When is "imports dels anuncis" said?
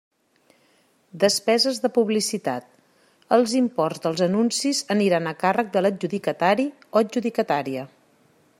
3.59-4.81